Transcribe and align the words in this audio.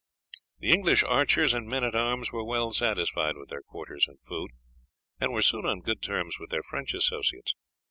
The 0.57 0.71
English 0.71 1.03
archers 1.03 1.53
and 1.53 1.67
men 1.67 1.83
at 1.83 1.93
arms 1.93 2.31
were 2.31 2.43
well 2.43 2.71
satisfied 2.71 3.37
with 3.37 3.49
their 3.49 3.61
quarters 3.61 4.07
and 4.07 4.17
food, 4.27 4.49
and 5.19 5.31
were 5.31 5.43
soon 5.43 5.63
on 5.67 5.81
good 5.81 6.01
terms 6.01 6.37
with 6.39 6.49
their 6.49 6.63
French 6.63 6.95
associates. 6.95 7.53